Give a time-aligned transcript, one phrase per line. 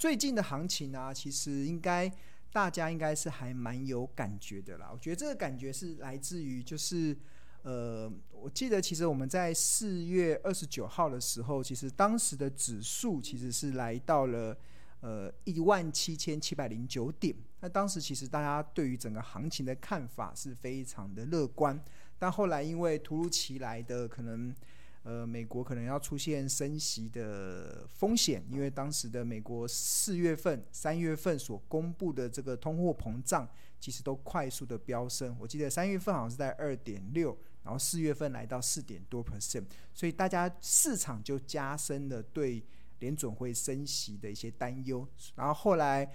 [0.00, 2.10] 最近的行情啊，其实应该
[2.50, 4.88] 大家应该是还蛮有感觉的啦。
[4.90, 7.14] 我觉得这个感觉是来自于就是。
[7.62, 14.56] 呃，我记得其实我们在四月二十九号的时候，其实当时的指数其实是来到了
[15.00, 17.36] 呃一万七千七百零九点。
[17.60, 21.78] 那当时其实大家对于整个行情的看法是非常的乐观，
[22.18, 24.54] 但后来因为突如其来的可能。
[25.02, 33.48] 呃，美国可能要出现升息的风险，因为当时的美国四月份、三月份所公布的这个通货膨胀，
[33.80, 35.34] 其实都快速的飙升。
[35.40, 42.62] 我记得三月份好像是在二点六，然后四月份来到四点多 percent，所以大家市场就加深了对
[42.98, 45.08] 联准会升息的一些担忧。
[45.34, 46.12] 然后后来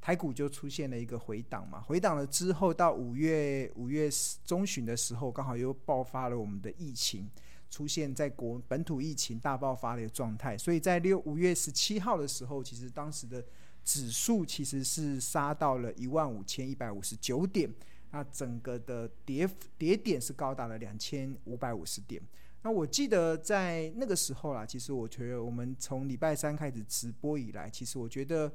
[0.00, 4.08] 台股就出现了一个回档嘛，回档了之后到五月五月
[4.44, 7.28] 中旬的时候，刚好又爆发了我们的疫情。
[7.70, 13.44] 出现在国本土疫情大爆发的一个状态，所以在六五月十七号的时候，其实当时的
[13.84, 17.70] 指数其实是杀到了一万五千一百五十九点，
[18.10, 22.20] 那整个的跌跌点是高达了两千五百五十点。
[22.62, 28.52] 那我记得在那个时候啦，其实我觉得我们从礼拜三开始直播以来，其实我觉得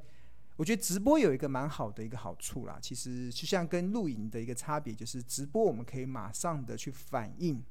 [0.56, 7.62] 我觉得直播有一个蛮好的一个好处啦，其实就像跟录影的一个差别，就是直播我们可以马上的去反应。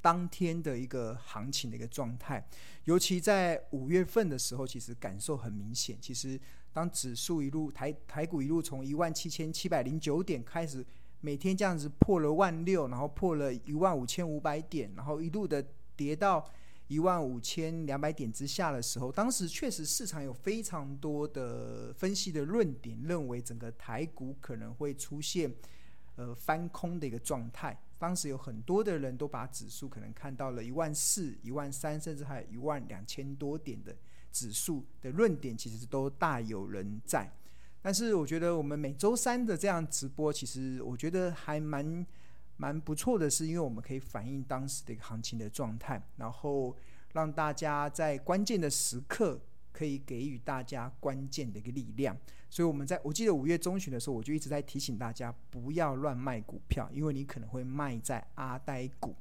[0.00, 2.46] 当天的一个行情的一个状态，
[2.84, 5.98] 尤其在五月份的时候，其实感受很明显。
[6.00, 6.40] 其实
[6.72, 10.84] 当指数一路台台股一路从一万七千七百零九点开始，
[11.20, 15.64] 每天这样子破了万六，然后破了一万五千五百点，然后一路的
[15.96, 16.48] 跌到
[16.86, 25.52] 一万五千两百点之下的时候，当时确实市场有非常多的分析的论点，认为整个台股可能会出现
[26.16, 27.76] 呃翻空的一个状态。
[27.98, 33.94] 当时有很多的人都把指数可能看到了一万四、一万三，甚至还有一万两千多点的
[34.30, 37.30] 指数的论点，其实都大有人在。
[37.82, 42.06] 但是我觉得我们每周三的这样直播，其实我觉得还蛮
[42.56, 46.76] 蛮不错的，是因为我们可以反映当时的一个行情的状态，然后
[47.12, 49.40] 让大家在关键的时刻
[49.72, 52.16] 可以给予大家关键的一个力量。
[52.50, 59.14] 所以我们在我记得五月中旬的时候，我就一直在提醒大家不要乱卖股票，因为你可能会卖在阿呆股。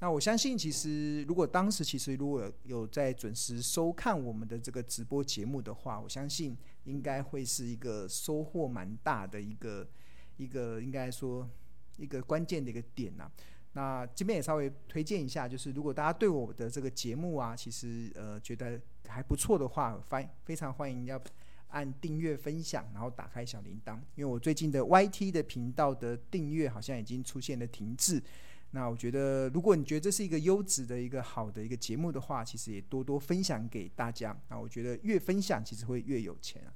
[0.00, 9.88] 那我相信，其实如果当时其实如果有在准时收看我们的这个直播节目的话，我相信应该会是一个收获蛮大的一个
[10.36, 11.48] 一个应该说
[11.96, 13.30] 一个关键的一个点呐、
[13.74, 21.20] 那这边也稍微推荐一下，就是如果大家对我的这个节目啊，其实呃觉得还不错的话，欢非常欢迎要。
[21.68, 23.96] 按订阅、分享，然后打开小铃铛。
[24.14, 28.22] 因为我最近的 YT 的频道的订阅好像已经出现了停滞。
[28.70, 34.40] 那我觉得，如果你觉得这是一个优质的一个好的一个节目的话，其实也多多分享给大家。
[34.48, 36.70] 那我觉得越分享，其实会越有钱啊。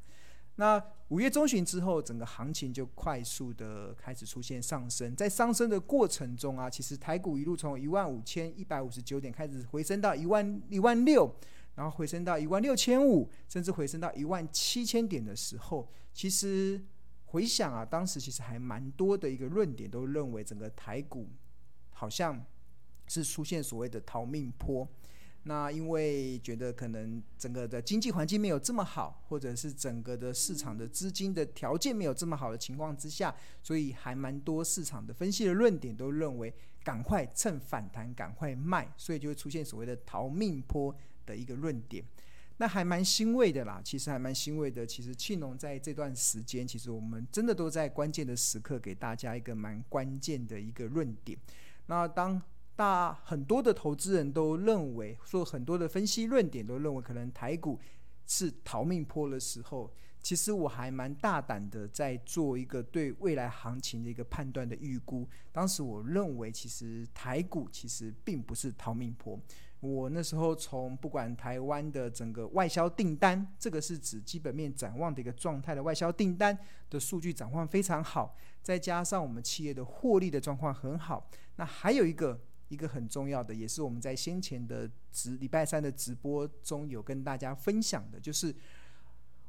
[0.58, 5.14] 那五月中旬之后，整个行情就快速的开始出现上升。
[5.14, 11.34] 在上升的过程中啊，其实台股一路从一万五千一百五十九点开始回升到一万一万六。
[11.76, 16.82] 然后回升到一万六千五，甚至回升到一万七千点的时候，其实
[17.26, 21.28] 回想啊，当时其实还蛮多的一个论点都认为整个台股
[21.92, 22.44] 好像
[23.06, 24.88] 是出现所谓的逃命坡。
[25.48, 36.54] 那因为觉得可能整个的经济环境没有这么好，或者是整个的市场的资金的条件没有这么好的情况之下，所以还蛮多市场的分析的论点都认为
[36.84, 40.94] 赶快趁反弹赶快卖，所以就会出现所谓的逃命坡。
[41.28, 42.02] 的一个论点，
[42.56, 43.82] 那还蛮欣慰的啦。
[43.84, 44.86] 其实还蛮欣慰的。
[44.86, 51.38] 其实庆农在这段时间，其实我们真的都在关键的时刻给大家一个蛮关键的一个论点。
[51.84, 52.40] 那当
[52.78, 57.76] 大很多的投资人都认为，说很多的分析论点都认为可能台股
[58.24, 65.28] 是逃命坡的时候，其实我还蛮大胆的在做一个对未来行情的一个判断的预估。
[65.50, 69.36] 当时我认为，其实台股其实并不是逃命坡。
[69.80, 76.56] 我那时候从不管台湾的整个外销订单，这个是指基本面展望的一个状态的外销订单
[76.90, 81.28] 的数据展望非常好，再加上我们企业的获利的状况很好。
[81.56, 88.54] 那还有一个一个很重要的，也是我们在先前的直礼拜三的直播中有跟大家分享的，就是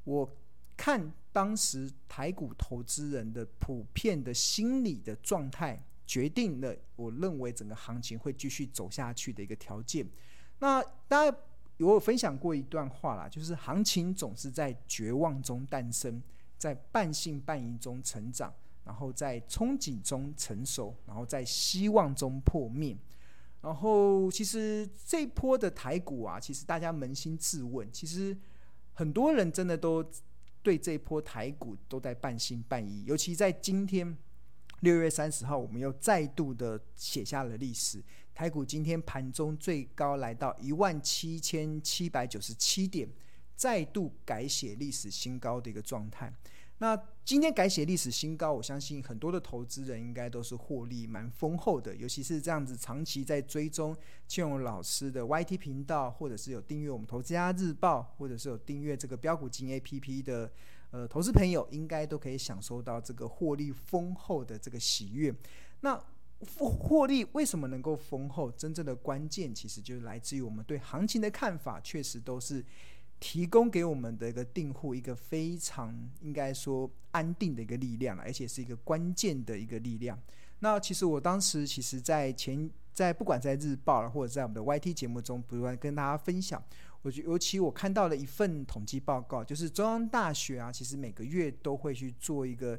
[0.03, 0.29] 我
[0.75, 5.83] 看当时台股投资人的普遍的心理的状态。
[6.09, 10.03] 决定了，我认为整个行情会继续走下去的一个条件。
[10.57, 11.37] 那大家
[11.77, 16.19] 有分享过一段话啦，就是行情总是在绝望中诞生，
[16.57, 18.51] 在半信半疑中成长，
[18.83, 22.97] 然后在憧憬中成熟，然后在希望中破灭。
[23.61, 28.37] 然后，其实这波的台股啊，其实大家扪心自问，其实。
[28.91, 30.03] 很多人真的都
[30.61, 34.17] 对这波台股都在半信半疑，尤其在今天
[34.81, 38.03] 六月三十号，我们又再度的写下了历史。
[38.35, 43.09] 台股今天盘中最高来到一万七千七百九十七点，
[43.55, 46.33] 再度改写历史新高的一个状态。
[46.81, 53.95] 那今天改写历史新高，我相信很多的投资人应该都是获利蛮丰厚的，尤其是这样子长期在追踪
[54.27, 60.49] 庆荣老师的 YT 频道，或者是有订阅我们投资家日报，或者是有订阅这个标股金 APP 的
[60.91, 65.35] 呃投资朋友，应该都可以享受到这个获利丰厚的这个喜悦。
[65.81, 66.01] 那
[66.57, 68.49] 获获利为什么能够丰厚？
[68.51, 72.65] 真正的关键其实就是来自于我们对行情的看法，确实都是。
[73.19, 80.17] 提供给我们的一个订户一个非常应该说安定的一个力量，而且是一个关键的一个力量。
[80.59, 86.61] 那其实我当时其实，在前在不管在日报或者在我们的 YT 节目中，不断跟大家分享。
[87.01, 92.77] 我觉尤其我看到了一份统计报告，就是中央大学啊，其实每个月都会去做一个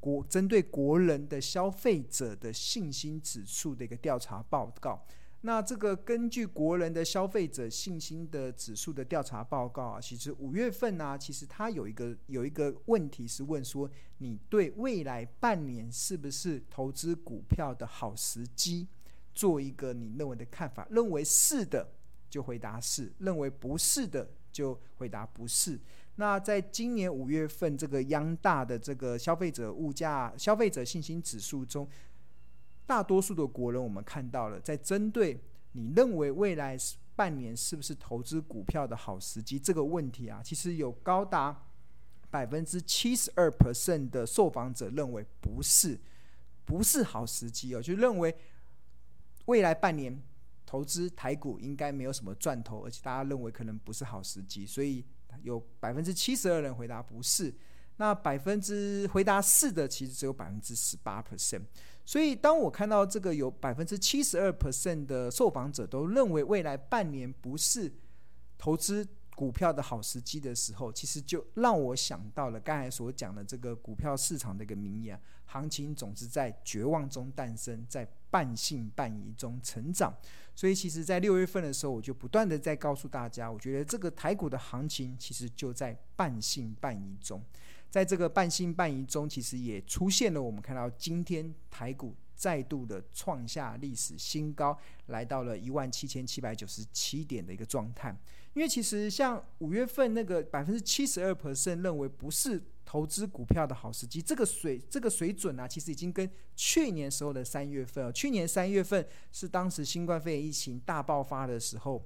[0.00, 5.04] 国针对国人的消费者的信心指数的一个调查报告。
[5.42, 18.86] 那这个根据国人的消费者信心的指数的调查报告啊，其实五月份呢、其实它有一个有一个问题是问说，你对未来半年是不是投资股票的好时机，
[19.32, 21.90] 做一个你认为的看法，认为是的
[22.28, 25.80] 就回答是，认为不是的就回答不是。
[26.16, 31.88] 那在今年五月份这个央大的这个消费者物价消费者信心指数中。
[32.90, 35.40] 大多数的国人，我们看到了，在针对
[35.74, 36.76] 你认为未来
[37.14, 41.66] 半年是不是投资股票的好时机这个问题啊，其实有高达
[42.30, 46.00] 百分之七十二 percent 的受访者认为不是，
[46.64, 48.34] 不是好时机哦，就认为
[49.44, 50.20] 未来半年
[50.66, 55.04] 投资台股应该没有什么赚头，而且大家认为可能不是好时机，所以
[55.44, 57.54] 有百分之七十二人回答不是，
[57.98, 61.62] 那百分之回答是的，其实只有百分之十八 percent。
[62.10, 67.88] 所以，当我看到这个有百分之七十二 percent 的受访者都认为未来半年不是
[68.58, 80.12] 投资股票的好时机的时候，其实就让我想到了刚才所讲的这个股票市场的一个名言：行情总是在绝望中诞生，在半信半疑中成长。
[80.56, 87.40] 所以，其实，在六月份的时候，我就不断的在告诉大家，我觉得这个台股的行情其实就在半信半疑中。
[87.90, 98.16] 在这个半信半疑中，其实也出现了我们看到今天台股再度的创下历史新高，来到了一万七千七百九十七点的一个状态。
[98.54, 112.04] 因为其实像五月份那个百分之七十二 percent 认为不是投资股票的好时机，这个水这个水准啊，其实已经跟去年时候的三月份，去年三月份是当时新冠肺炎疫情大爆发的时候。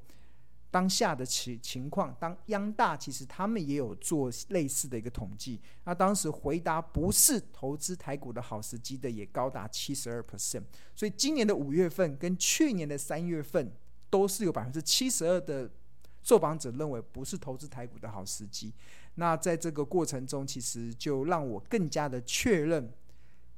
[0.74, 10.64] 当下的情情况，当央大其实他们也有做类似的一个统计，那当时回答不是投资台股的好时机的也高达七十二 percent，
[10.96, 13.72] 所以今年的五月份跟去年的三月份
[14.10, 15.70] 都是有百分之七十二的
[16.24, 18.74] 受访者认为不是投资台股的好时机。
[19.14, 22.92] 那在这个过程中，其实就让我更加的确认，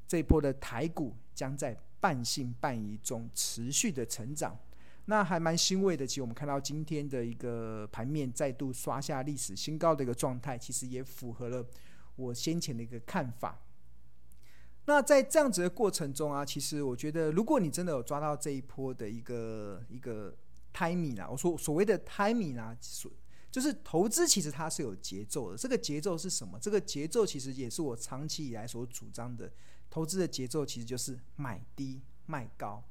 [0.06, 4.54] 这一波的台股将在半信半疑中持续的成长。
[5.06, 11.64] 那还蛮欣慰的，其实我们看到今天的一个盘面再度刷下历史新高的一个状态，其实也符合了
[12.16, 13.62] 我先前的一个看法。
[14.87, 20.37] 那在这样子的过程中啊，其实我觉得，如果你真的有抓到这一波的一个一个
[20.73, 23.11] timing 啊，我说所谓的 timing 啊，所
[23.50, 25.57] 就是投资其实它是有节奏的。
[25.57, 26.59] 这个节奏是什么？
[26.61, 29.52] 这个节奏其实也是我长期以来所主张的，
[29.88, 32.83] 投资的节奏其实就是买低卖高。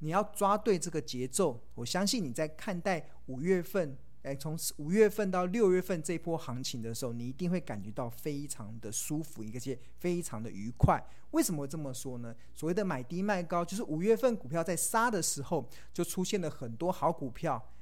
[0.00, 11.02] 你要抓对这个节奏，我相信你在看待五月份，哎，从五月份到六月份这波行情的时候，你一定会感觉到非常的舒服，一个些非常的愉快。
[11.30, 12.34] 为什么这么说呢？
[12.54, 17.72] 所谓的买低卖高，就是五月份股票在杀的时候，就出现了很多好股票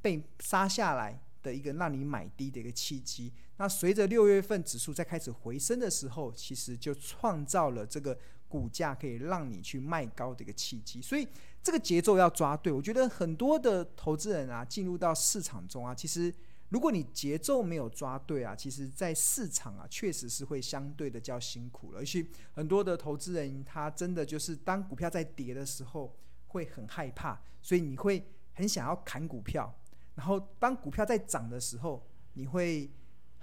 [0.00, 3.32] 被杀下来的一个让你买低的一个契机。
[3.58, 8.18] 那随着六月份指数在开始回升的时候，其实就创造了这个。
[8.52, 11.26] 股价可以让你去卖高的一个契机，所以
[11.62, 12.70] 这个节奏要抓对。
[12.70, 16.30] 我觉得很多的投资人啊，进入到市场中啊，其实
[16.68, 22.00] 如果你节奏没有抓对啊，其实在市场啊，确实是会相对的较辛苦了。
[22.00, 26.14] 而且很多的投资人，他真的就是当股票在跌的时候，
[26.48, 29.74] 会很害怕，所以你会很想要砍股票。
[30.16, 32.90] 然后当股票在涨的时候，你会。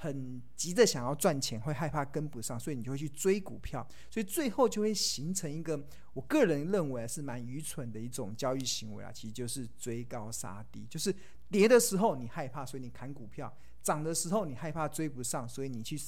[0.01, 5.77] 很急着想要赚钱，会害怕跟不上，所以你就会去追股票，所以最后就会形成一个，
[6.13, 11.13] 我个人认为是蛮愚蠢的一种交易行为啊，其实就是追高杀低，就是
[11.51, 13.49] 跌的时候你害怕，所以你砍股票；
[13.81, 15.99] 涨的时候你害怕追不上，所以你去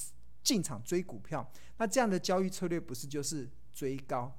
[0.42, 1.46] 进场追股票。
[1.76, 4.34] 那这样的交易策略不是就是追高，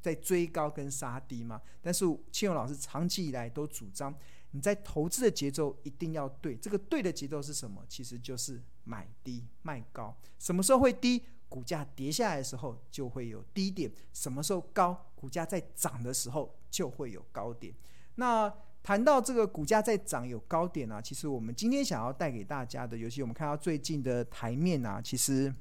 [0.00, 1.60] 在追高跟杀低吗？
[1.80, 4.14] 但是庆荣老师长期以来都主张，
[4.52, 6.56] 你在投资的节奏一定要对。
[6.56, 7.84] 这个对的节奏是什么？
[7.88, 10.16] 其实就是买低卖高。
[10.38, 11.22] 什么时候会低？
[11.48, 13.92] 股价跌下来的时候就会有低点。
[14.14, 15.10] 什么时候高？
[15.14, 17.74] 股价在涨的时候就会有高点。
[18.14, 18.50] 那
[18.82, 25.54] 谈到这个股价在涨有高点啊，其实我们今天想要带给大家的，尤其我们看到最近的台面啊，其实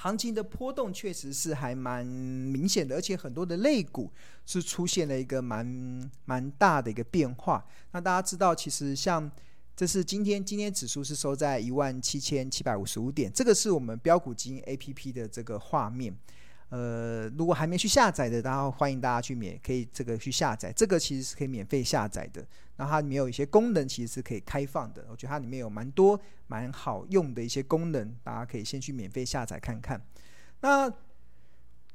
[0.00, 4.08] 行情的波动确实是还蛮明显的，而且很多的类股
[4.46, 7.66] 是出现了一个蛮蛮大的一个变化。
[7.90, 9.28] 那大家知道，其实像
[9.74, 16.16] 这是今天今天指数是收在一万七千七百五十五点，这个是我们标股基金 APP 的这个画面。
[16.70, 20.70] 呃，如果还没去下载的，然后欢迎大家去免，可以这个去下载。
[20.70, 22.46] 这个其实是可以免费下载的。
[22.76, 25.06] 那它里面有一些功能，其实是可以开放的。
[25.10, 29.98] 我觉得它里面有蛮多蛮好用的一些功能，大家可以先去免费下载看看。
[30.60, 30.92] 那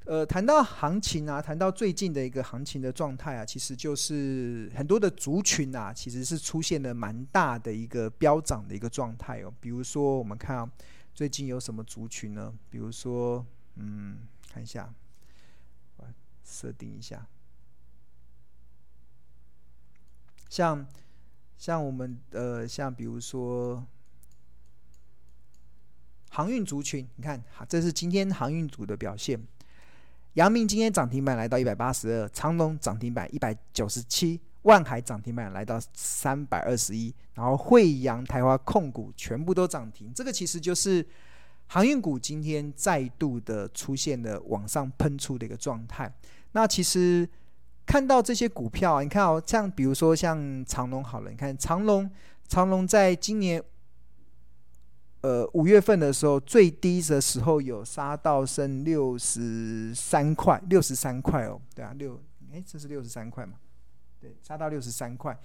[0.06, 9.54] 呃，谈到行情啊，谈到最近的一个行情的状态啊，其实就是很多的族群啊，其实是出现了蛮大的一个飙涨的一个状态哦。
[9.60, 10.68] 比如说，我们看啊，
[11.14, 12.52] 最近有什么族群呢？
[12.68, 14.18] 比如说，嗯。
[14.54, 14.94] 看一下，
[15.96, 16.06] 我
[16.44, 17.26] 设定一下，
[20.48, 20.86] 像
[21.58, 23.84] 像我们呃，像比如说
[26.30, 29.44] 航运族群，你看，这是今天航运组的表现。
[30.34, 41.04] 阳明今天涨停板来到一百八十二，长隆涨停板一百九十七，万海涨停板来到三百二十一，然后惠阳、台华控股全部都涨停，这个其实就是。
[41.66, 46.12] 航运股今天再度的出现了往上喷出的一个状态。
[46.52, 47.28] 那其实
[47.84, 52.08] 看到这些股票，你看哦，像比如说像长荣好了，你看长荣，
[52.46, 53.60] 长荣在今年
[55.22, 63.54] 呃五月份的时候最低的时候有杀到剩六十三块，六十三块哦，对啊，六哎这是六十三块嘛？
[64.20, 65.36] 对，杀到六十三块。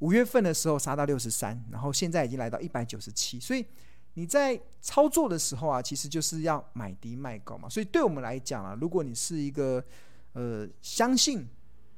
[0.00, 3.64] 五月份的时候杀到六十三，然后现在已经来到一百九十七，所以。
[4.18, 7.68] 你在操作的时候啊，其实就是要买低卖高嘛。
[7.68, 9.84] 所以对我们来讲啊，如果你是一个
[10.32, 11.46] 呃相信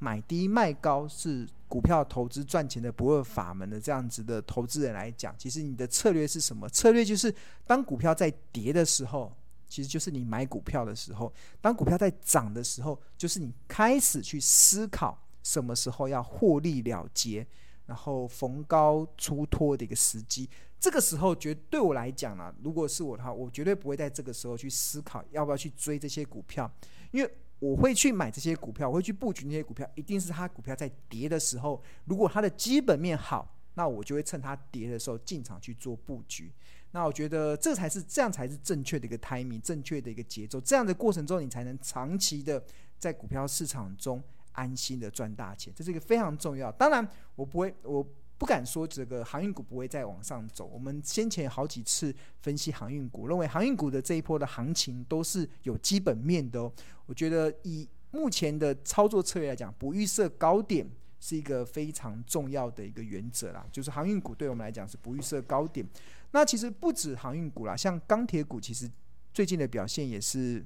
[0.01, 6.69] 买低卖高是股票投资赚钱的不二法门的这样子的投资人来讲，其实你的策略是什么？
[6.71, 7.33] 策略就是
[7.65, 9.33] 当股票在跌的时候，
[9.69, 17.47] 其实就是你买股票的时候；当股票在涨的时候，就是你开始去思考什么时候要获利了结，
[17.87, 20.51] 然后逢高出脱的一个时机。
[20.81, 26.71] 这个时候，绝对我来讲呢，如果是我的话，我绝对不会在这个时候去思考要不要去追这些股票，
[27.11, 36.53] 因为我会去买这些股票，我会去布局那些股票，一定是它股票在跌的时候，如果它的基本面好，那我就会趁它跌的时候进场去做布局。
[36.93, 40.61] 那我觉得这才是这样才是正确的一个 timing，正确的一个节奏。
[40.61, 42.63] 这样的过程中，你才能长期的
[43.01, 46.71] 在股票市场中安心的赚大钱，这是一个非常重要。
[46.71, 47.05] 当然，
[47.35, 48.07] 我不会我。
[48.39, 50.65] 不敢说这个航运股不会再往上走。
[50.65, 56.73] 我们先前好几次分析航运股，认为航运股的这一波的行情都是有基本面的哦。
[57.07, 63.67] 我觉得以目前的操作策略来讲，不预设高点是一个非常重要的一个原则啦。
[63.73, 65.85] 就是航运股对我们来讲是不预设高点。
[66.31, 68.89] 那其实不止航运股啦，像钢铁股其实
[69.35, 70.65] 最近的表现也是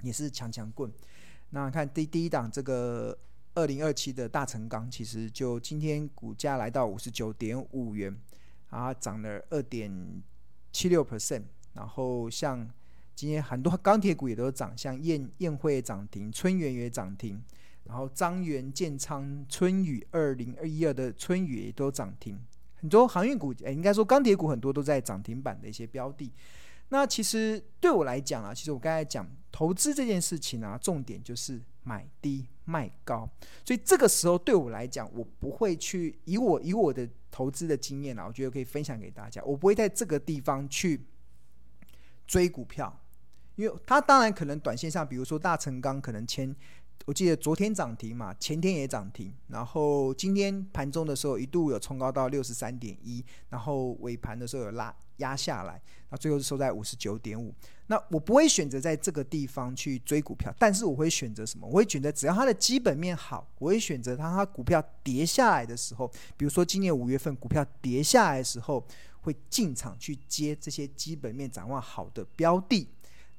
[0.00, 0.90] 也是强强棍。
[1.50, 3.18] 那看第第一档这个。
[3.58, 8.16] 二零二七的大成钢，其实就今天股价来到五十九点五元，
[8.70, 10.22] 然后涨了二点
[10.70, 11.42] 七六 percent。
[11.72, 12.70] 然后像
[13.16, 17.42] 今天很多钢铁股也都涨，像堰堰汇涨停，春元也涨停，
[17.82, 22.38] 然后张源、建昌、春雨二零二一二的春雨也都涨停。
[22.76, 26.32] 很多航运股，哎，应该说钢铁股很多都在涨停板的一些标的。
[26.90, 32.46] 那其实对我来讲啊，其实我刚才讲投资这件事情啊，重点就是买低。
[32.68, 33.26] 卖高，
[33.64, 39.42] 所以这个时候对我来讲，我不会去以我以我的投资的经验啊，我觉得可以分享给大家。
[39.42, 41.00] 我不会在这个地方去
[42.26, 43.00] 追股票，
[43.56, 46.54] 因为它当然可能短线上，比如说大成钢可能签，
[47.06, 57.54] 我记得昨天涨停嘛，前天也涨停，然后今天盘中的时候一度有冲高到六十三点一，然后尾盘的时候有拉压下来，那最后是收在五十九点五。
[57.86, 61.66] 那我不会选择在这个地方去追股票，但是我会选择什么？
[61.66, 68.86] 我会选择只要它的基本面好，我会选择它它股票跌下来的时候，比如说今年五月份股票跌下来的时候，
[69.22, 72.86] 会进场去接这些基本面展望好的标的。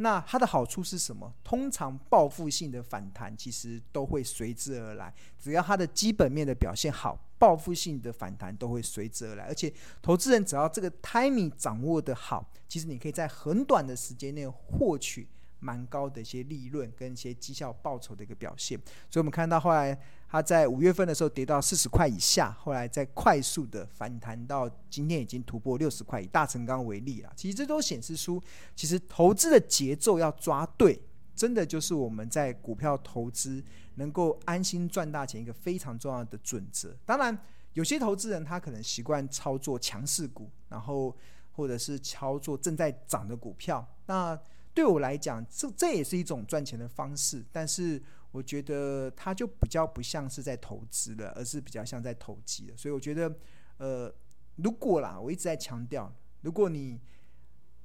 [0.02, 1.34] 那它的好处是什么？
[1.44, 9.44] 通常报复性的反弹其实都会随之而来，只要它的基本面的表现好，报复性的反弹都会随之而来。
[9.44, 15.28] 而且，投资人只要这个 timing 掌握得好，其实你可以在很短的时间内获取
[15.60, 18.80] 蛮高的一些利润跟一些绩效报酬的一个表现。
[19.10, 20.00] 所以，我们看到后来
[20.32, 26.22] 它在五月份的时候跌到四十块以下，后来再快速的反弹到今天已经突破六十块。
[26.22, 28.40] 以大成钢为例啊，其实这都显示出，
[28.76, 31.02] 其实投资的节奏要抓对。
[31.36, 33.64] 真的就是我们在股票投资
[33.96, 36.94] 能够安心赚大钱一个非常重要的准则。
[37.06, 37.36] 当然，
[37.74, 41.16] 有些投资人他可能习惯操作强势股，然后
[41.54, 43.88] 或者是操作正在涨的股票。
[44.06, 44.38] 那
[44.80, 47.46] 对我来讲，这这也是一种赚钱的方式。
[47.52, 52.78] 但是我觉得它就比较不像是在投资了，而是比较像在投机了。
[52.78, 53.36] 所以我觉得，
[53.76, 54.10] 呃，
[54.56, 56.10] 如果啦，我一直在强调，
[56.44, 56.98] 如果你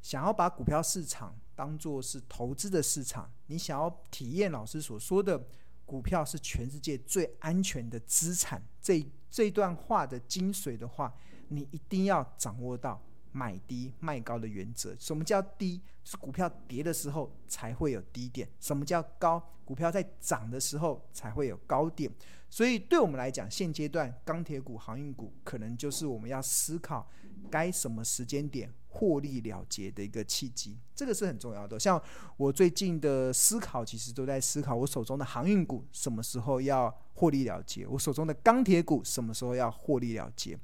[0.03, 5.45] 想要把股票市场当做是投资的市场，你想要体验老师所说的
[5.85, 11.13] 股票是全世界最安全的资产，这这段话的精髓的话，
[11.49, 13.03] 你一定要掌握到
[13.35, 14.97] 买低卖高的原则。
[14.99, 15.83] 什么叫低？
[16.05, 18.49] 是股票跌的时候才会有低点。
[18.61, 19.43] 什么叫高？
[19.64, 22.11] 股票在涨的时候才会有高点。
[22.49, 27.09] 所以对我们来讲，现阶段钢铁股、航运股可能就是我们要思考
[27.50, 28.73] 该什么时间点。
[28.97, 31.81] 获利了结的一个契机，这个是很重要的。
[31.81, 32.00] 像
[32.37, 40.57] 我最近的思考，其实都在思考我手中的航运股什么时候要获利了结，我手中的钢铁股什么时候要获利了结。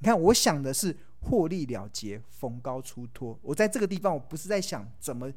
[0.00, 3.38] 你看，我想的是获利了结，逢高出脱。
[3.42, 5.32] 我在这个地方，我不是在想怎么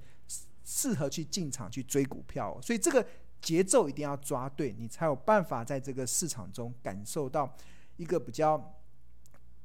[0.63, 3.05] 适合去进场去追股票，所以这个
[3.41, 7.55] 节奏一定要抓对，你才有办法在这个市场中感受到
[7.97, 8.77] 一个比较。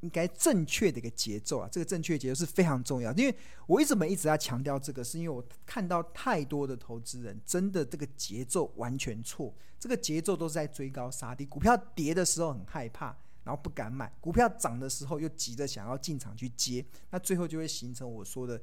[0.00, 3.10] 应该正确的一个节奏啊，这个正确节奏是非常重要。
[3.14, 3.34] 因为
[3.66, 11.46] 我为什么一直在强调这个，是因为我看到太多的投资人真的这个节奏完全错，这个节奏都是在追高杀低。
[11.46, 18.60] 股票跌的时候很害怕，然后不敢买；股票涨的时候又急着想要进场去接，那最后就会形成我说的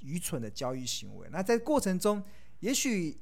[0.00, 1.28] 愚蠢的交易行为。
[1.30, 2.20] 那在过程中，
[2.58, 3.16] 也许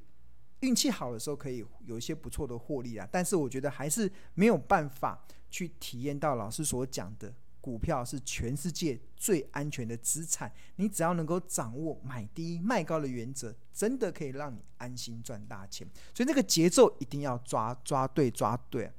[0.61, 7.31] 运气好的时候可以有一些不错的获利啊，但是我觉得还是没有办法去体验到老师所讲的。
[7.61, 15.87] 股票是全世界最安全的资产，你只要能够掌握买低卖高的原则，真的可以让你安心赚大钱。
[16.13, 18.91] 所以那个节奏一定要抓抓对抓对。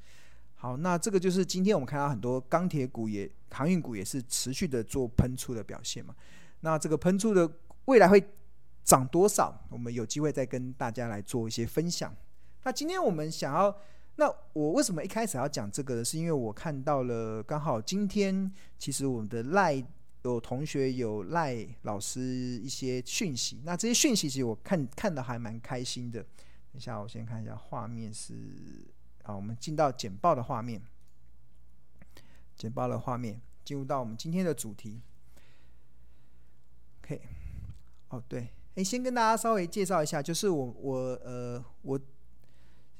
[0.65, 6.15] 好，那这个就是今天我们看到很多钢铁股也航运股也是持续的做喷出的表现嘛。
[6.61, 7.47] 那这个喷出的
[7.85, 8.19] 未来会
[8.83, 9.55] 涨多少？
[9.69, 12.17] 我们有机会再跟大家来做一些分享。
[12.63, 13.77] 那今天我们想要。
[14.17, 16.03] 那我为什么一开始要讲这个呢？
[16.03, 19.85] 是因为我看到了，刚好今天其实我们的赖
[20.23, 26.23] 有同学有赖老师一些讯息，那这些讯息其实我看看的还蛮开心的。
[26.23, 28.35] 等一下，我先看一下画面是
[29.25, 30.81] 啊，我们进到简报的画面，
[32.57, 35.03] 简报的画面进入到我们今天的主题。
[37.03, 37.21] OK，
[38.09, 42.01] 哦对，诶，先跟大家稍微介绍一下，就是我我呃我。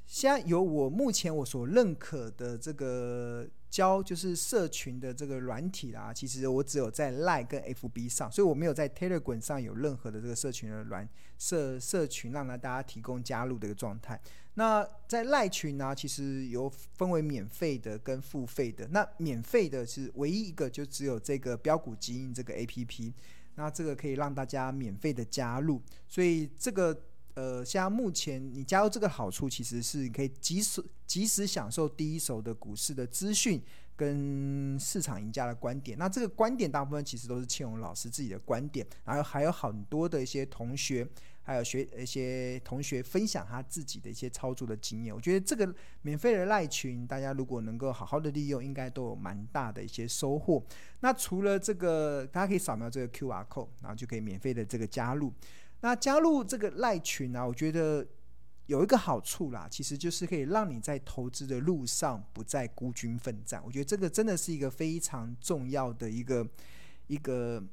[0.07, 11.09] 现在有我目前我所认可的这个教就是社群的这个软体啦，其实我只有在 Line 跟 FB 上，所以我没有在 Telegram 上有任何的这个社群的软
[11.39, 14.21] 社社群，让大家提供加入的一个状态。
[14.55, 18.87] 那在赖群呢，其实有分为免费的跟付费的。
[18.87, 23.13] 那免费的是唯一一个，就只有这个标股基因这个 APP，
[23.55, 26.99] 那这个可以让大家免费的加入，所以这个。
[27.35, 33.61] 呃，像目前你加入这个好处，其实是你可以及时及时享受第一手的股市的资讯
[33.93, 35.97] 跟市场赢家的观点。
[35.97, 41.05] 那这个观点大部分其实都是庆荣老师自己的观点，然后还有很多的一些同学，
[41.45, 45.13] 还有学一些同学分享他自己的一些操作的经验。
[45.13, 50.61] 我觉得这个免费的赖群，大家如果能够好好的利用，应该都有蛮大的一些收获。
[51.01, 55.31] 那除了这个，大家可以扫描这个 QR code，然后就可以免费的这个加入。
[55.81, 58.03] 那加入这个赖群啊，我觉得
[58.65, 63.61] 有一个好处啦，其实就是可以让你在投资的路上不再孤军奋战。
[63.63, 66.47] 我觉得这个真的是一个非常重要的一个
[67.05, 67.63] 一个，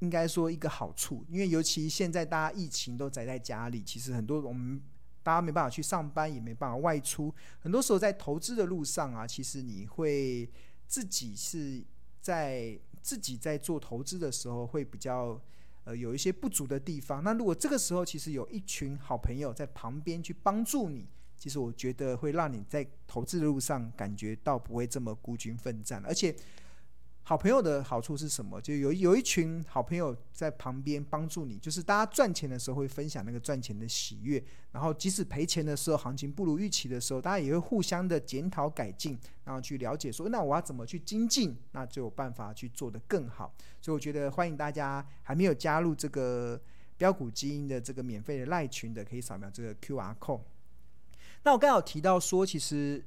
[0.00, 1.24] 应该说一个好处。
[1.28, 4.78] 因为尤其现在大家疫情都宅在家里，其实很多我们
[5.22, 10.50] 大家没办法去上班，也没办法外出，很多时候在投资的路上啊，其实你会
[10.86, 11.82] 自己是
[12.20, 15.40] 在自己在做投资的时候会比较。
[15.84, 17.24] 呃，有一些不足的地方。
[17.24, 21.08] 那如果这个时候其实有一群好朋友在旁边去帮助你，
[21.38, 26.04] 其实我觉得会让你在投资的路上感觉到不会这么孤军奋战。
[26.06, 26.36] 而且
[27.30, 28.60] 好朋友的好处是什么？
[28.60, 43.54] 就有有一群好朋友在旁边帮助你，就是大家赚钱的时候会分享那个赚钱的喜悦，然后即使赔钱的时候，行情不如预期的时候，大家也会互相的检讨改进，然后去了解说，那我要怎么去精进，那就有办法去做得更好。
[43.80, 46.60] 所以我觉得欢迎大家还没有加入这个
[46.96, 50.40] 标股基因的这个免费的赖群的，可以扫描这个 QR code。
[51.44, 53.04] 那我刚好提到说，其实。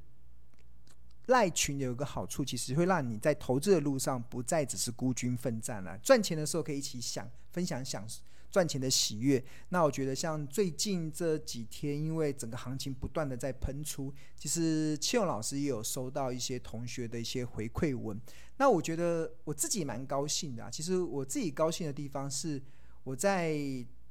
[1.27, 5.97] 赖群有一个好处，其实会让你在投资的路上不再只是孤军奋战了。
[5.99, 8.05] 赚钱的时候可以一起享分享享
[8.51, 9.43] 赚钱的喜悦。
[9.69, 18.19] 那我觉得像最近这几天，因为整个行情不断的在喷出，其实庆勇老师也有收到一些同学的一些回馈文。
[18.57, 20.69] 那我觉得我自己蛮高兴的啊。
[20.69, 22.61] 其实我自己高兴的地方是，
[23.05, 23.57] 我在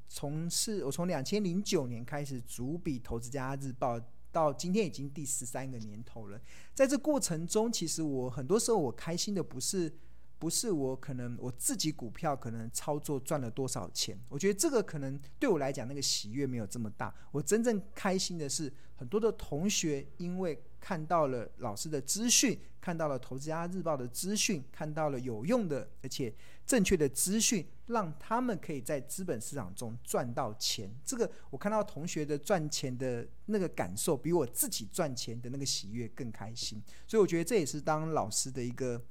[0.09, 3.99] 从事我从两千零九年开始主笔《投资家日报》。
[4.33, 6.41] 到今天已经第十三个年头了，
[6.75, 9.93] 在这过程中，其实我很多时候我开心的不是
[10.39, 17.15] 不是我可能我自己股票可能操作赚了多少钱，我觉得这个可能对我来讲那个喜悦没有这么大。
[17.31, 26.35] 我真正开心的是很多的同学因为看到了老师的资讯，看到了《投资家日报》的资讯，看到了有用的而且
[26.67, 30.91] 正确的资讯，让他们可以在资本市场中赚到钱。
[31.05, 36.83] 这个我看到同学的赚钱的那个感受，比我自己赚钱的那个喜悦更开心。
[37.07, 39.03] 所以我觉得这也是当老师的一个。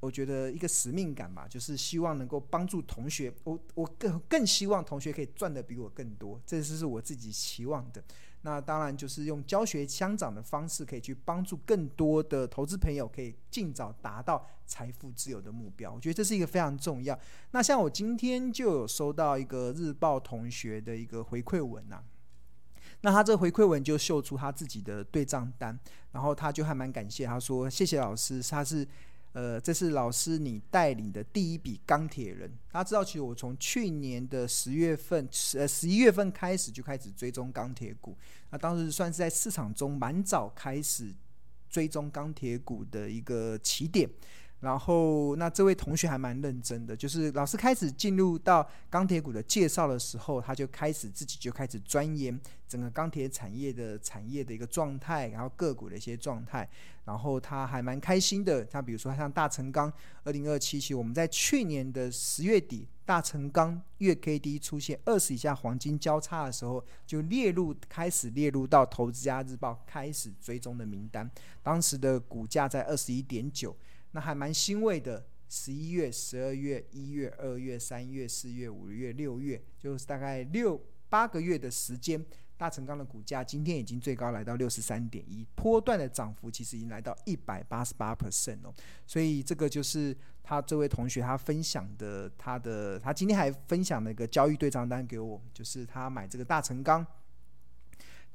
[0.00, 3.32] 我觉得一个使命感吧，就是希望能够帮助同学。
[3.44, 8.02] 我我更更希望同学可以赚得比我更多，这是是我自己期望的。
[8.42, 15.92] 那当然就是用教学相长的方式，可以去帮助更多的投资朋友，可以尽早达到财富自由的目标。
[15.92, 17.18] 我觉得这是一个非常重要。
[17.52, 22.04] 那像我今天就有收到一个日报同学的一个回馈文呐、啊，
[23.02, 25.78] 那他这回馈文就秀出他自己的对账单，
[26.10, 28.86] 然后他就还蛮感谢，他说谢谢老师，他是。
[29.32, 32.50] 呃，这是老师你带领的第一笔钢铁人。
[32.70, 38.16] 大家知道，其实我从去年的十月份、十呃十一月份开始就开始追踪钢铁股。
[38.50, 41.14] 那当时算是在市场中蛮早开始
[41.70, 44.08] 追踪钢铁股的一个起点。
[44.62, 56.68] 然后，那这位同学还蛮认真的，就是老师开始进入到钢铁股的介绍的时候，他就开始自己就开始钻研整个钢铁产业的产业的一个状态，然后个股的一些状态。
[57.04, 71.28] 然后他还蛮开心的，他比如说像大成钢二零二七期，我们在去年的十月底，大成钢月 K D 出现二十以下黄金交叉的时候，就列入开始列入到投资家日报开始追踪的名单，
[71.64, 73.76] 当时的股价在二十一点九。
[74.12, 82.24] 那还蛮欣慰的，十一月、十二月、一月、二月、三月、四月、五月、六月，就是大概六八个月的时间，
[82.56, 88.72] 大成钢的股价今天已经最高来到六十三点一，波段的涨幅其实已经来到一百八十八 percent 哦，
[89.06, 97.06] 所以这个就是他这位同学他分享的，他的他今天还分享了一个交易对账单给我，就是他买这个大成钢。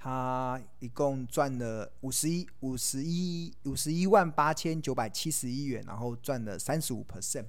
[0.07, 7.43] 他一共赚了五十一五十一五十一万八千九百七十一元，然后赚了三十五 percent。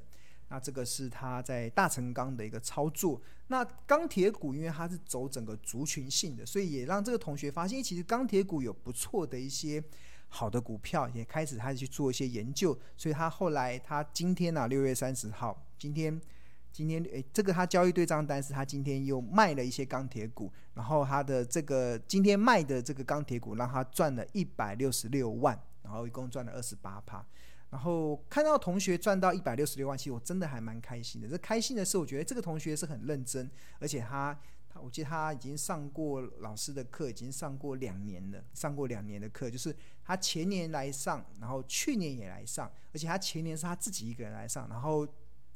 [0.48, 3.22] 那这个是他在大成钢的一个操作。
[3.46, 9.80] 那钢铁股因为它是走整个族群性的，所以也让这个同学发现，其实钢铁股有不错的一些
[10.26, 12.76] 好的股票，也开始开始去做一些研究。
[12.96, 16.20] 所以他后来他今天呢、啊，六月三十号，今天。
[16.70, 27.24] 今天诶，这个他交易对账单是他今天又卖了一些钢铁股，然后他的这个今天卖的这个钢铁股让他赚了一百六十六万，然后一共赚了二十八趴。
[27.70, 31.28] 然后看到同学赚到一百六十六万，其实我真的还蛮开心的。
[31.28, 33.50] 这开心的是，我觉得这个同学是很认真，
[33.80, 45.06] 而且他他我记得他已经上过老师的课，已经上过两年了，上过两年的课，就是他前年来上，然后去年也来上，而且他前年是他自己一个人来上，然后。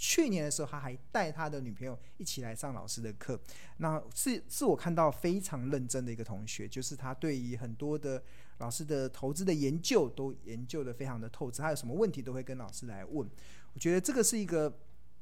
[0.04, 3.40] 去年的时候，他还带他的女朋友一起来上老师的课，
[3.76, 8.20] 那是是我看到非常认真的一个同学，就是他对于很多的
[8.58, 13.30] 老师的投资的研究都研究得非常的透彻，他有什么问题都会跟老师来问。
[13.74, 14.76] 我觉得这个是一个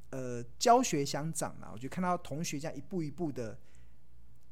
[0.09, 3.59] 呃教学相长啊，我就看到同学这样一步一步的，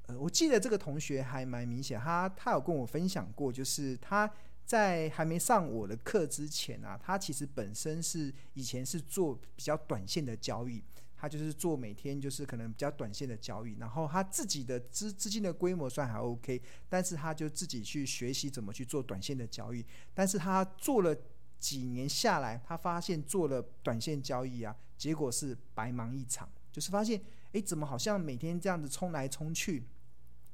[0.09, 4.31] 呃，我记得这个同学还蛮明显，他他有跟我分享过，就是他。
[4.69, 10.85] 在还没上我的课之前啊，他其实本身是以前是做比较短线的交易，
[11.17, 21.17] 他就是做每天就是可能比较短线的交易，然后他自己的资资金的规模算还 OK，但是他就自己去学习怎么去做短线的交易，但是他做了
[21.59, 27.19] 几年下来，他发现做了短线交易啊，结果是白忙一场，就是发现
[27.53, 29.85] 诶，怎么好像每天这样子冲来冲去，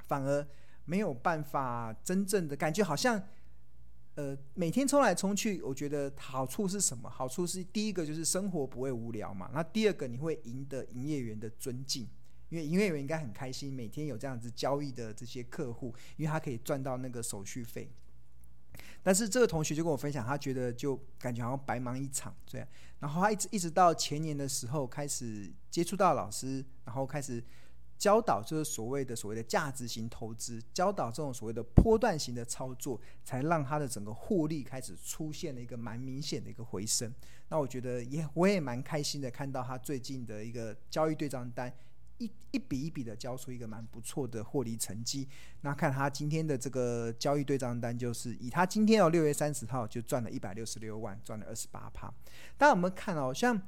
[0.07, 0.47] 反而
[0.85, 3.21] 没有办法真正的感觉好像。
[4.17, 7.11] 呃，每天冲来冲去，我觉得好处是什么？
[7.11, 9.51] 好处是第一个就是生活不会无聊嘛。
[9.53, 12.09] 那第二个你会赢得营业员的尊敬，
[12.49, 17.91] 因为营业员应该很开心，每天有这样子交易的这些客户，因为他可以赚到那个手续费。
[19.03, 22.69] 但是这个同学就跟我分享，他觉得就感觉好像白忙一场，这样。
[23.01, 27.43] 然后他一直一直到前年的时候开始接触到老师，然后开始。
[27.97, 37.13] 教导就是所谓的所谓的价值型投资，教导这种所谓的波段型的操作，才让他的整个获利开始出现了一个蛮明显的一个回升。
[37.49, 41.73] 那我觉得也我也蛮开心的，看到他最近的一个交易对账单
[42.19, 45.29] 一一笔一笔的交出一个蛮不错的获利成绩。
[45.63, 52.13] 那看他今天的这个交易对账单，就是以他今天哦六月三十号就赚了一百六十六万，赚了二十八趴。
[52.59, 53.33] 大家有没有看哦？
[53.33, 53.61] 像。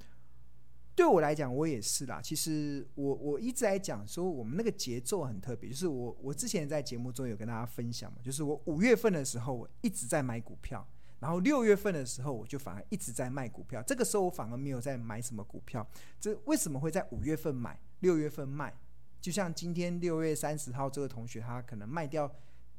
[0.96, 2.22] 对我来讲，我也是啦。
[2.22, 5.68] 其实我我一直在讲说，我们那个节奏很特别。
[5.68, 10.88] 就是我我之前在节目中有跟大家分享嘛，就是我五月份的时候我一直在买股票，
[11.20, 13.82] 然后六月份的时候我就反而一直在卖股票。
[13.82, 15.86] 这个时候我反而没有在买什么股票。
[16.18, 18.72] 这为什么会在五月份买，六月份卖？
[19.20, 22.34] 就像今天六月三十号这个同学，他可能卖掉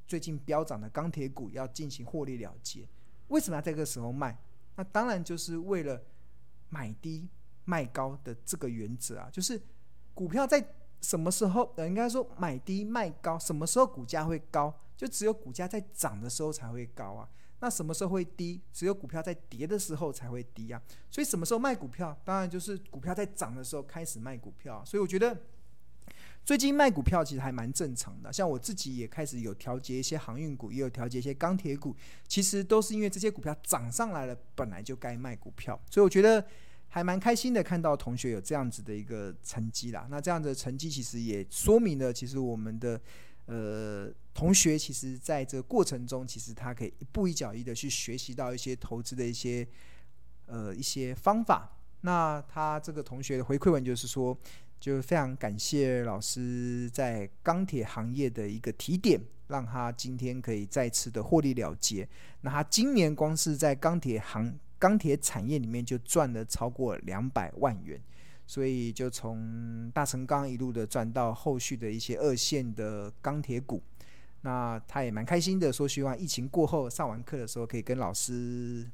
[0.08, 2.88] 最近飙涨的钢铁股，要进行获利了结。
[3.28, 4.36] 为什么要在这个时候卖？
[4.76, 6.02] 那当然就是为了
[6.70, 7.30] 买低。
[7.68, 9.62] 卖高的这个原则啊，就是
[10.14, 10.66] 股票在
[11.02, 14.74] 什么时候，呃，应该说买低卖高，什么时候股价会高？
[14.96, 17.30] 就只有股价在涨的时候才会高啊。
[17.60, 18.62] 那什么时候会低？
[18.72, 20.82] 只有股票在跌的时候才会低啊。
[21.12, 22.18] 所以什么时候卖股票？
[22.24, 24.82] 当然就是股票在涨的时候开始卖股票。
[24.86, 25.38] 所以我觉得
[26.46, 28.32] 最近卖股票其实还蛮正常的。
[28.32, 31.94] 像我自己也开始有调节一些航运股，也有调节一些钢铁股，
[32.30, 35.80] 其实都是因为这些股票涨上来了，本来就该卖股票。
[35.92, 36.44] 所以我觉得。
[36.98, 40.08] 还蛮开心的，看到同学有这样子的一个成绩啦。
[40.10, 43.00] 那这样的成绩其实也说明了，其实我们的
[43.46, 49.68] 呃同学，其实在这个过程中，其实他可以一步一脚印的去学习到一些投资的一些
[50.48, 51.72] 呃一些方法。
[52.02, 54.36] 那他这个同学的回馈文就是说，
[54.80, 62.10] 就非常感谢老师在钢铁行业的一个提点，让他今天可以再次的获利了结。
[62.42, 64.58] 那他今年光是在钢铁行。
[64.80, 68.00] 钢铁产业里面就赚了超过两百万元，
[68.46, 73.82] 所以就从大成钢一路的赚到后续的一些二线的钢铁股。
[74.42, 78.88] 那他也蛮开心的，说希望疫情过后上完课的时候可以跟老师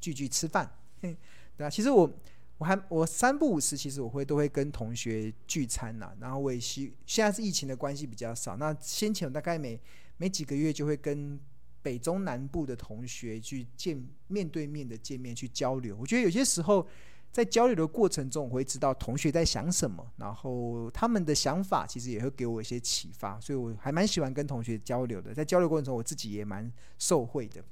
[0.00, 0.70] 聚聚吃饭。
[1.00, 1.16] 对
[1.58, 2.12] 啊，其实我
[2.58, 6.12] 我还我三不五时，其实我会都会跟同学聚餐呐。
[6.20, 9.80] 然后我也希现在是疫情的关系比较少，那先前我大概每
[10.16, 11.38] 每几个月就会跟。
[11.84, 16.84] 北中南部的同学去见面对面的见面去交流，我觉得有些时候
[17.30, 25.34] 在交流的过程中，我会知道同学在想什么，然后他们的想法其实也会给我一些启发，所以我还蛮喜欢跟同学交流的。
[25.34, 27.62] 在交流过程中，我自己也蛮受惠的。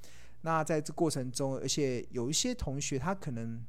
[0.42, 3.64] 那在这过程中，而且有一些同学他可能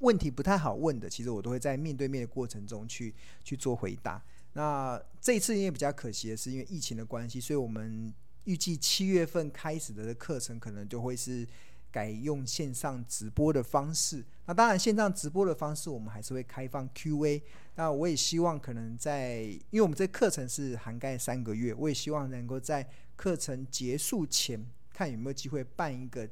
[0.00, 4.24] 问题不太好问的，其实我都会在面对面的过程中去去做回答。
[4.54, 8.14] 那这一次因为比较可惜的是，因为疫情的关系，所以我们。
[8.44, 11.46] 预计七月份开始的课程可能就会是
[11.90, 14.24] 改用线上直播的方式。
[14.46, 17.42] 那当然，线上直播的方式我们还是会开放 Q&A。
[17.74, 26.28] 那我也希望可能在，因为我们这课程是涵盖三个月，我也希望能够在课程结束前，看有没有机会办一个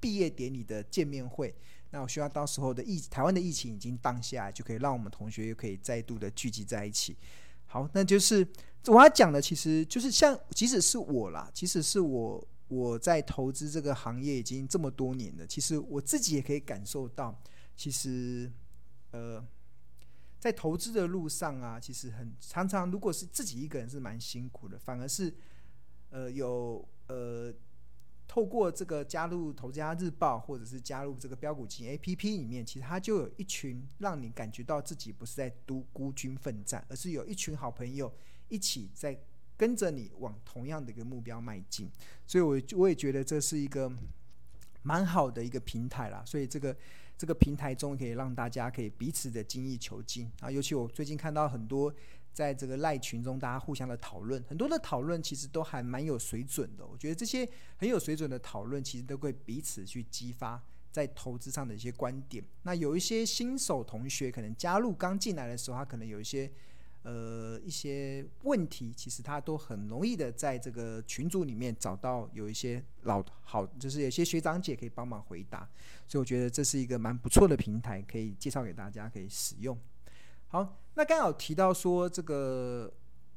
[0.00, 1.54] 毕业典礼的见面会。
[1.90, 7.16] 那我希望到时候的疫台湾的疫情已经荡下来，就可以让我们同学又可以再度的聚集在一起。
[7.74, 8.46] 好，那就是
[8.86, 17.36] 我要讲的，其实就是像，即使是我啦，即使是我，我在投资这个行业已经这么多年了，其实我自己也可以感受到，
[17.74, 18.48] 其实，
[19.10, 19.44] 呃，
[20.38, 25.34] 在投资的路上啊，其实很常常，如果是自己一个人是蛮辛苦的，反而是，
[26.10, 27.52] 呃，有呃。
[28.26, 38.12] 透过这个加入《投资家日报》，或者是加入这个标股基金 APP 里面，其实它就有一群让你感觉到自己不是在独孤军奋战，而是有一群好朋友
[38.48, 39.16] 一起在
[39.56, 41.88] 跟着你往同样的一个目标迈进。
[42.26, 43.92] 所以，我我也觉得这是一个
[44.82, 46.22] 蛮好的一个平台啦。
[46.26, 46.76] 所以，这个
[47.16, 50.50] 这个平台中可以让大家可以彼此的精益求精啊。
[50.50, 51.94] 尤其我最近看到很多。
[52.34, 56.84] 在这个赖群中，大家互相的讨论，很多的讨论其实都还蛮有水准的。
[56.84, 62.44] 我觉得这些很有水准的讨论，其实都会彼此去激发在投资上的一些观点。
[62.64, 66.50] 那有一些新手同学可能加入刚进来的时候，他可能有一些
[67.02, 75.68] 呃一些问题，其实他都很容易的在这个群组里面找到有一些老好，就是有些学长姐可以帮忙回答。
[76.08, 79.78] 所以我觉得这是一个蛮不错的平台，可以介绍给大家可以使用。
[80.54, 80.76] 好。
[80.94, 82.88] 那刚好提到说这个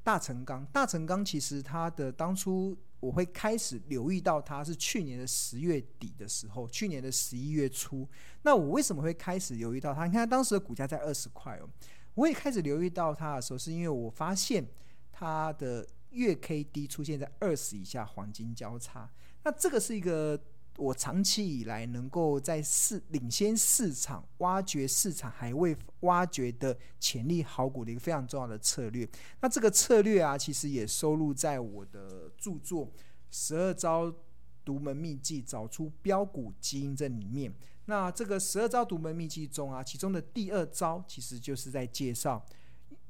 [0.04, 8.08] 大成钢，大成钢其实它的当初我会开始留意到它是去年的十月底的时候，去年的十一月初。
[8.44, 10.06] 那我为什么会开始留意到它？
[10.06, 11.68] 你看当时的股价在二十块哦，
[12.14, 14.64] 我也开始留意到它的时候，是因为我发现
[15.12, 19.10] 它的月 K D 出现在二十以下黄金交叉。
[19.44, 20.40] 那这个是一个。
[20.78, 29.08] 我长期以来能够在市领先市场，挖掘市场还未挖掘的潜力好股的一个非常重要的策略。
[29.42, 32.86] 那这个策略啊，其实也收录在我的著作
[33.32, 34.14] 《十二招
[34.64, 37.54] 独门秘技，找出标股基因》这里面。
[37.86, 42.46] 那这个十二招独门秘技中啊，其中的第二招其实就是在介绍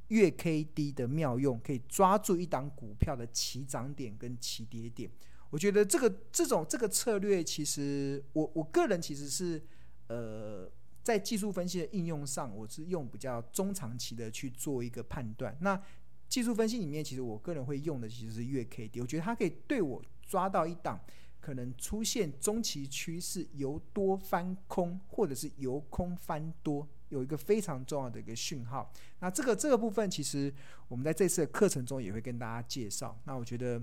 [0.08, 5.12] 月 K D 的妙用，可以抓住一档股票的起涨点跟起跌点。
[5.50, 9.64] 我觉得这个这种这个策略，其实我我个人其实是
[10.08, 10.70] 呃
[11.04, 15.58] 在技术分析的应用上，我是用比较中长期的去做一个判断。
[15.62, 15.82] 那
[16.28, 21.00] 技术分析里面，其实我个人会用的其实是月 K D，我觉得它可以对我抓到一档
[21.40, 28.92] 可能出现中期趋势由多翻空，或者是由空翻多，有一个非常重要的一个讯号。
[29.22, 30.54] 那这个这个部分，其实
[30.90, 33.18] 我们在这次的课程中也会跟大家介绍。
[33.24, 33.82] 那我觉得。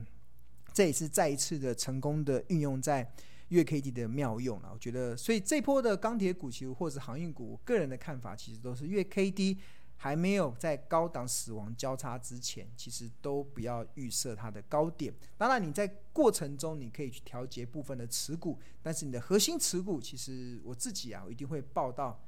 [0.75, 3.09] 这也是再一次的成功的运用在
[3.51, 9.59] 月 K D 的妙用了，我觉得，所以这波的钢铁股其实或者航运股，我个人的看法其实都是月 K D
[9.97, 15.15] 还没有在高档死亡交叉之前，其实都不要预设它的高点。
[15.39, 22.21] 当然，你在过程中你可以去调节部分的持股，但是你的核心持股，其实我自己啊，我一定会报到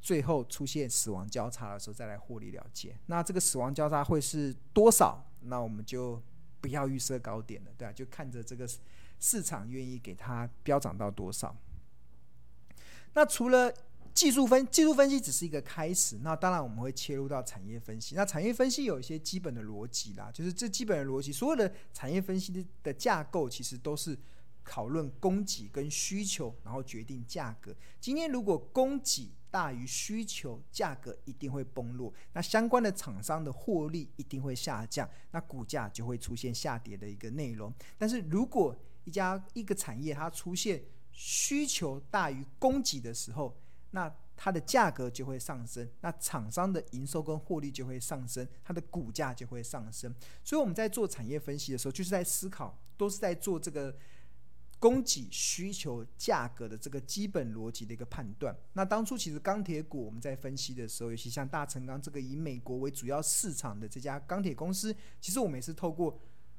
[0.00, 2.96] 最后出现死亡交叉的时候再来获利了结。
[3.06, 5.22] 那这个死亡交叉会是多少？
[5.42, 6.22] 那我们就。
[6.66, 8.68] 不要预设高点了，对啊，就看着这个
[9.20, 11.56] 市场愿意给它飙涨到多少。
[13.14, 13.72] 那除了
[14.12, 18.16] 技术分技术分析只是一个开始，那当然我们会切入到产业分析。
[18.16, 24.18] 那产业分析有一些基本的逻辑啦，就是这基本的逻辑，所有的产业分析的的架构其实都是
[24.66, 27.74] 讨论供给跟需求，然后决定价格。
[28.00, 37.72] 今天如果供给大于需求，价格一定会崩落，那相关的厂商的获利一定会下降，那股价就会出现下跌的一个内容。
[37.96, 43.56] 但是如果一家一个产业它出现需求大于供给的时候，
[43.92, 50.12] 那它的价格就会上升，那厂商的营收跟获利就会上升，它的股价就会上升。
[50.44, 53.96] 所以我们在做产业分析的时候，就是在思考，都是在做这个。
[54.86, 58.56] 供给、需求、价格的这个基本逻辑的一个判断。
[58.74, 66.16] 那当初其实钢铁股我们在分析的时候，尤其像大成钢这个以美国为主要市场的这家钢铁公司，其实我们也是透过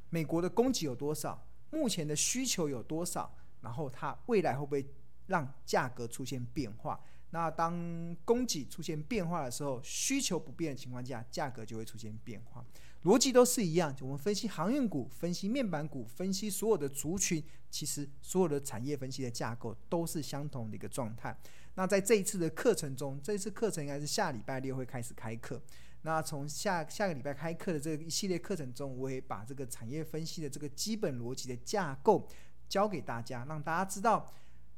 [0.10, 4.86] 美国的供给有多少，目前的需求有多少，然后它未来会不会
[5.28, 7.00] 让价格出现变化。
[7.30, 12.66] 那当供给出现变化的时候，需求不变的情况下，价格就会出现变化。
[13.08, 21.34] 逻辑都是一样，我们分析航运股、分析面板股、分析所有的族群，其实所有的产业分析的架构都是相同的一个状态。
[21.76, 25.62] 那在这一次的课程中，这一次课程应该是下礼拜六会开始开课。
[26.02, 32.28] 那从下下个礼拜开课的这一系列课程中，我也把这个产业分析的这个基本逻辑的架构
[32.67, 34.30] 教给大家，让大家知道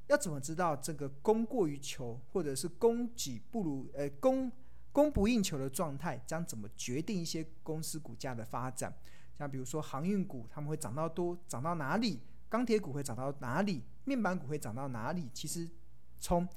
[0.05, 4.51] 要怎么知道这个供过于求，或者是供给不如呃供。
[4.91, 8.93] 供不应求的状态将怎么决定一些公司股价的发展？
[9.37, 12.19] 像比如说航运股，他们会涨到多，涨到哪里？
[12.49, 13.83] 钢铁股会涨到哪里？
[14.03, 15.29] 面板股会涨到哪里？
[15.33, 15.69] 其实
[16.19, 16.47] 从